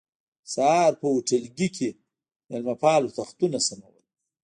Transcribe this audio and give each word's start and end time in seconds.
سهار 0.53 0.91
په 0.99 1.05
هوټلګي 1.13 1.67
کې 1.77 1.89
مېلمه 2.47 2.75
پالو 2.81 3.13
تختونه 3.17 3.57
سمول. 3.67 3.95